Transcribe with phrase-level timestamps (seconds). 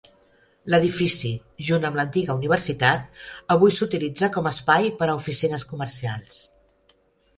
[0.73, 1.33] L'edifici,
[1.67, 3.21] junt amb l'antiga universitat,
[3.57, 6.41] avui s'utilitza com a espai per a oficines comercials.